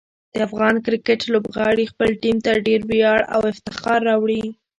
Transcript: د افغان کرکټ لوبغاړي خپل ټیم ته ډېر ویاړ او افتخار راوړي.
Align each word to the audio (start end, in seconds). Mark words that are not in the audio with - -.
د 0.33 0.35
افغان 0.47 0.75
کرکټ 0.85 1.21
لوبغاړي 1.33 1.85
خپل 1.91 2.09
ټیم 2.21 2.37
ته 2.45 2.51
ډېر 2.67 2.81
ویاړ 2.91 3.19
او 3.35 3.41
افتخار 3.53 3.99
راوړي. 4.09 4.43